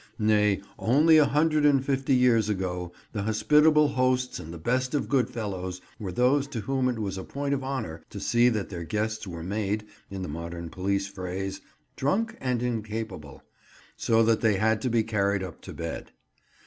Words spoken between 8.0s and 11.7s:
to see that their guests were made, in the modern police phrase,